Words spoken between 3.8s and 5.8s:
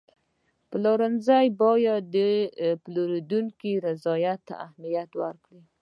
رضایت ته اهمیت ورکړي.